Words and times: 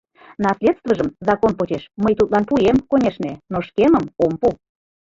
Наследствыжым 0.45 1.09
закон 1.27 1.51
почеш 1.59 1.83
мый 2.03 2.13
тудлан 2.19 2.43
пуэм, 2.49 2.77
конешне, 2.89 3.31
но 3.51 3.57
шкемым 3.67 4.05
ом 4.23 4.33
пу. 4.41 4.49